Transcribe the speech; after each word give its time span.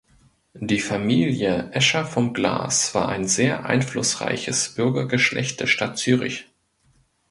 Die 0.59 0.79
Familie 0.79 1.69
Escher 1.73 2.05
vom 2.07 2.33
Glas 2.33 2.95
war 2.95 3.09
ein 3.09 3.27
sehr 3.27 3.67
einflussreiches 3.67 4.73
Bürgergeschlecht 4.73 5.59
der 5.59 5.67
Stadt 5.67 5.99
Zürich. 5.99 6.47